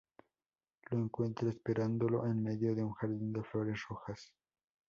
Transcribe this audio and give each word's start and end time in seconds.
Lo 0.89 0.97
encuentra 0.97 1.49
esperándolo 1.51 2.25
en 2.25 2.41
medio 2.41 2.73
de 2.73 2.83
un 2.83 2.93
jardín 2.93 3.31
de 3.33 3.43
flores 3.43 3.83
rojas. 3.87 4.33